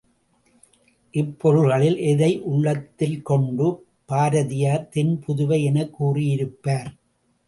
[1.13, 3.67] இப் பொருள்களுள் எதை உள்ளத்தில் கொண்டு
[4.05, 6.91] பாரதியார் தென்புதுவை எனக் கூறியிருப்பார்?